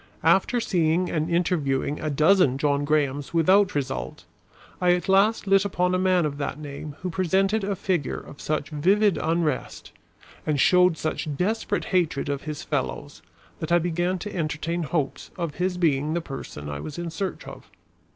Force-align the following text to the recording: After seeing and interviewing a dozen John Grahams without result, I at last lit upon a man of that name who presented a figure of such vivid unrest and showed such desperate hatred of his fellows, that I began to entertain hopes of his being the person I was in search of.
After 0.23 0.59
seeing 0.59 1.11
and 1.11 1.29
interviewing 1.29 1.99
a 2.01 2.09
dozen 2.09 2.57
John 2.57 2.85
Grahams 2.85 3.35
without 3.35 3.75
result, 3.75 4.25
I 4.81 4.93
at 4.93 5.07
last 5.07 5.45
lit 5.45 5.63
upon 5.63 5.93
a 5.93 5.99
man 5.99 6.25
of 6.25 6.39
that 6.39 6.57
name 6.57 6.95
who 7.03 7.11
presented 7.11 7.63
a 7.63 7.75
figure 7.75 8.17
of 8.19 8.41
such 8.41 8.71
vivid 8.71 9.19
unrest 9.21 9.91
and 10.43 10.59
showed 10.59 10.97
such 10.97 11.35
desperate 11.37 11.85
hatred 11.85 12.29
of 12.29 12.41
his 12.45 12.63
fellows, 12.63 13.21
that 13.59 13.71
I 13.71 13.77
began 13.77 14.17
to 14.17 14.35
entertain 14.35 14.81
hopes 14.81 15.29
of 15.37 15.53
his 15.61 15.77
being 15.77 16.15
the 16.15 16.19
person 16.21 16.67
I 16.67 16.79
was 16.79 16.97
in 16.97 17.11
search 17.11 17.45
of. 17.47 17.69